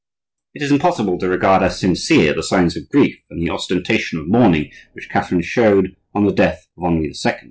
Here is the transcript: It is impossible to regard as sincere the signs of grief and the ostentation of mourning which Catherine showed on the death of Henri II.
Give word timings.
It 0.55 0.63
is 0.63 0.71
impossible 0.71 1.19
to 1.19 1.29
regard 1.29 1.61
as 1.61 1.79
sincere 1.79 2.33
the 2.33 2.41
signs 2.41 2.75
of 2.75 2.89
grief 2.89 3.17
and 3.29 3.39
the 3.39 3.51
ostentation 3.51 4.17
of 4.19 4.27
mourning 4.27 4.71
which 4.93 5.11
Catherine 5.11 5.43
showed 5.43 5.95
on 6.15 6.25
the 6.25 6.33
death 6.33 6.65
of 6.75 6.85
Henri 6.85 7.13
II. 7.23 7.33